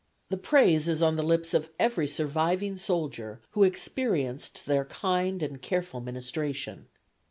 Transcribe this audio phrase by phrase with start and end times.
[0.29, 5.61] The praise is on the lips of every surviving soldier who experienced their kind and
[5.61, 6.87] careful ministration.